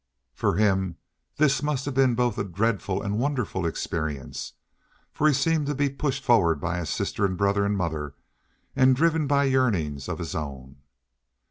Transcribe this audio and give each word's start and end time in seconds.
For 0.33 0.55
him 0.55 0.97
this 1.37 1.61
must 1.61 1.85
have 1.85 1.93
been 1.93 2.15
both 2.15 2.35
a 2.39 2.43
dreadful 2.43 3.03
and 3.03 3.13
a 3.13 3.17
wonderful 3.17 3.67
experience, 3.67 4.53
for 5.11 5.27
he 5.27 5.33
seemed 5.35 5.67
to 5.67 5.75
be 5.75 5.89
pushed 5.89 6.23
forward 6.23 6.59
by 6.59 6.79
his 6.79 6.89
sister 6.89 7.23
and 7.23 7.37
brother 7.37 7.63
and 7.67 7.77
mother, 7.77 8.15
and 8.75 8.95
driven 8.95 9.27
by 9.27 9.43
yearnings 9.43 10.07
of 10.09 10.17
his 10.17 10.33
own. 10.33 10.77